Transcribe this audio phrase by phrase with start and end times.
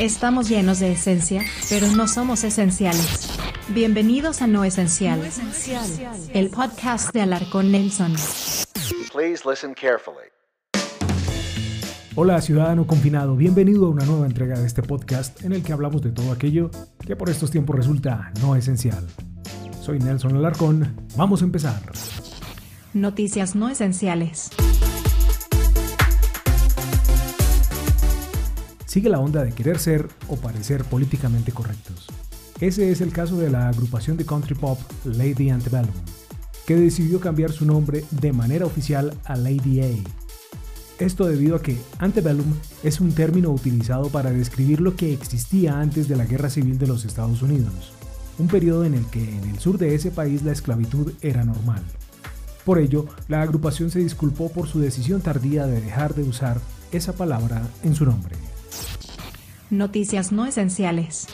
[0.00, 3.38] Estamos llenos de esencia, pero no somos esenciales.
[3.68, 5.20] Bienvenidos a No Esencial,
[6.32, 8.14] el podcast de Alarcón Nelson.
[9.12, 10.24] Please listen carefully.
[12.14, 16.00] Hola ciudadano confinado, bienvenido a una nueva entrega de este podcast en el que hablamos
[16.00, 16.70] de todo aquello
[17.06, 19.06] que por estos tiempos resulta no esencial.
[19.82, 21.82] Soy Nelson Alarcón, vamos a empezar.
[22.94, 24.48] Noticias no esenciales.
[28.90, 32.08] Sigue la onda de querer ser o parecer políticamente correctos.
[32.60, 35.94] Ese es el caso de la agrupación de country pop Lady Antebellum,
[36.66, 39.90] que decidió cambiar su nombre de manera oficial a Lady A.
[40.98, 46.08] Esto debido a que antebellum es un término utilizado para describir lo que existía antes
[46.08, 47.92] de la Guerra Civil de los Estados Unidos,
[48.40, 51.84] un periodo en el que en el sur de ese país la esclavitud era normal.
[52.64, 56.60] Por ello, la agrupación se disculpó por su decisión tardía de dejar de usar
[56.90, 58.39] esa palabra en su nombre.
[59.70, 61.28] Noticias no esenciales.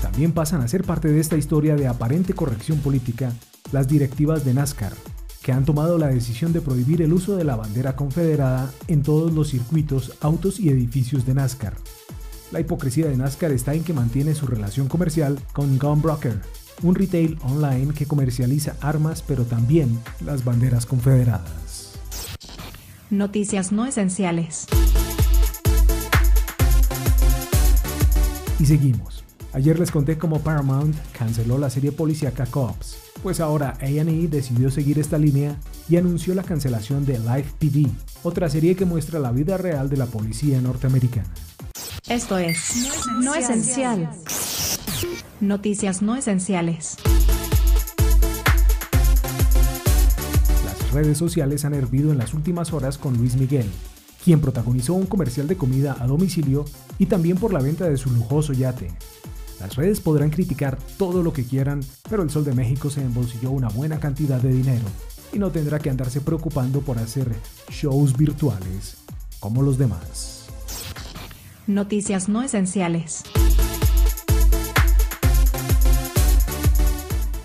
[0.00, 3.34] También pasan a ser parte de esta historia de aparente corrección política
[3.70, 4.94] las directivas de NASCAR,
[5.42, 9.30] que han tomado la decisión de prohibir el uso de la bandera confederada en todos
[9.30, 11.74] los circuitos, autos y edificios de NASCAR.
[12.50, 16.40] La hipocresía de NASCAR está en que mantiene su relación comercial con Gunbroker,
[16.82, 21.89] un retail online que comercializa armas pero también las banderas confederadas.
[23.10, 24.66] Noticias no esenciales.
[28.60, 29.24] Y seguimos.
[29.52, 35.00] Ayer les conté cómo Paramount canceló la serie policíaca Cops, pues ahora A&E decidió seguir
[35.00, 35.56] esta línea
[35.88, 37.88] y anunció la cancelación de Live PD,
[38.22, 41.28] otra serie que muestra la vida real de la policía norteamericana.
[42.08, 44.08] Esto es No Esencial.
[45.40, 46.96] Noticias no esenciales.
[50.92, 53.66] Redes sociales han hervido en las últimas horas con Luis Miguel,
[54.24, 56.64] quien protagonizó un comercial de comida a domicilio
[56.98, 58.92] y también por la venta de su lujoso yate.
[59.60, 63.50] Las redes podrán criticar todo lo que quieran, pero el Sol de México se embolsilló
[63.50, 64.84] una buena cantidad de dinero
[65.32, 67.30] y no tendrá que andarse preocupando por hacer
[67.68, 68.96] shows virtuales
[69.38, 70.46] como los demás.
[71.66, 73.22] Noticias no esenciales.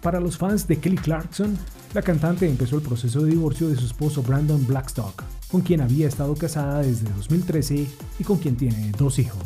[0.00, 1.58] Para los fans de Kelly Clarkson,
[1.96, 6.06] la cantante empezó el proceso de divorcio de su esposo Brandon Blackstock, con quien había
[6.06, 7.86] estado casada desde 2013
[8.18, 9.42] y con quien tiene dos hijos.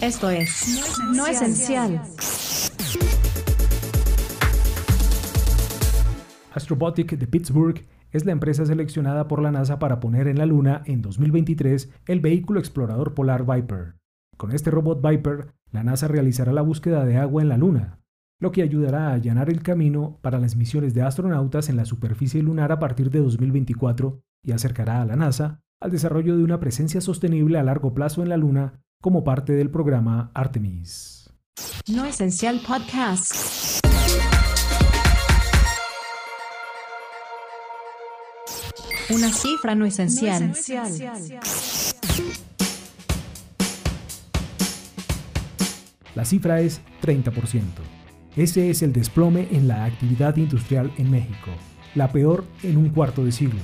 [0.00, 2.00] Esto es No Esencial.
[6.54, 10.82] Astrobotic de Pittsburgh es la empresa seleccionada por la NASA para poner en la Luna
[10.86, 13.96] en 2023 el vehículo explorador polar Viper.
[14.38, 18.01] Con este robot Viper, la NASA realizará la búsqueda de agua en la Luna,
[18.42, 22.42] lo que ayudará a allanar el camino para las misiones de astronautas en la superficie
[22.42, 27.00] lunar a partir de 2024 y acercará a la NASA al desarrollo de una presencia
[27.00, 31.30] sostenible a largo plazo en la Luna como parte del programa Artemis.
[31.86, 33.80] No Esencial Podcast.
[39.08, 40.52] Una cifra no esencial.
[46.16, 48.01] La cifra es 30%.
[48.36, 51.50] Ese es el desplome en la actividad industrial en México,
[51.94, 53.60] la peor en un cuarto de siglo.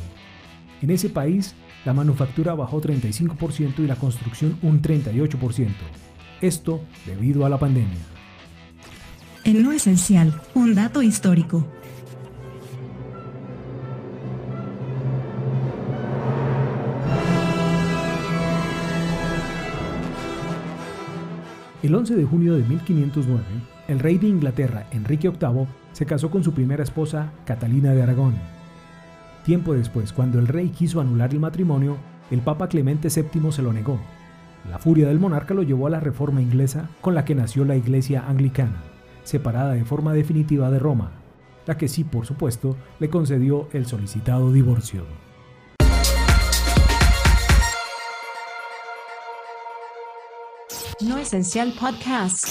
[0.82, 1.54] En ese país,
[1.86, 5.68] la manufactura bajó 35% y la construcción un 38%.
[6.42, 7.98] Esto debido a la pandemia.
[9.44, 11.66] En lo esencial, un dato histórico.
[21.80, 23.44] El 11 de junio de 1509,
[23.86, 28.34] el rey de Inglaterra, Enrique VIII, se casó con su primera esposa, Catalina de Aragón.
[29.44, 31.96] Tiempo después, cuando el rey quiso anular el matrimonio,
[32.32, 34.00] el Papa Clemente VII se lo negó.
[34.68, 37.76] La furia del monarca lo llevó a la reforma inglesa con la que nació la
[37.76, 38.82] Iglesia Anglicana,
[39.22, 41.12] separada de forma definitiva de Roma,
[41.64, 45.04] la que sí, por supuesto, le concedió el solicitado divorcio.
[51.00, 52.44] No Esencial Podcast.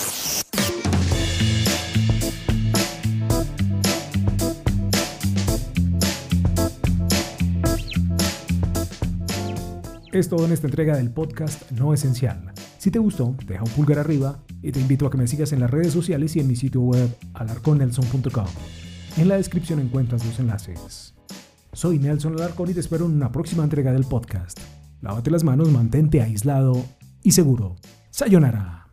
[10.13, 12.53] Es todo en esta entrega del podcast No Esencial.
[12.77, 15.59] Si te gustó, deja un pulgar arriba y te invito a que me sigas en
[15.59, 18.47] las redes sociales y en mi sitio web alarconelson.com.
[19.17, 21.13] En la descripción encuentras los enlaces.
[21.73, 24.57] Soy Nelson Alarcón y te espero en una próxima entrega del podcast.
[25.01, 26.85] Lávate las manos, mantente aislado
[27.23, 27.75] y seguro.
[28.17, 28.86] Sayonara.